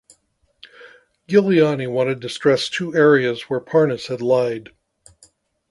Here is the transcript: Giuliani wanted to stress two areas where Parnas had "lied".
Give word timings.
Giuliani 1.27 1.87
wanted 1.87 2.21
to 2.21 2.29
stress 2.29 2.69
two 2.69 2.95
areas 2.95 3.43
where 3.51 3.59
Parnas 3.59 4.07
had 4.07 4.19
"lied". 4.19 4.69